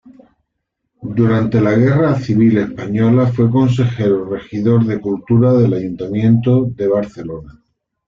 [1.15, 7.63] Durante la Guerra Civil Española fue consejero-regidor de Cultura del Ayuntamiento de Barcelona.